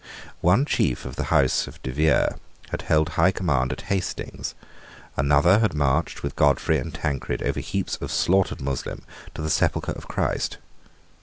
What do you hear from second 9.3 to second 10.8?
to the sepulchre of Christ.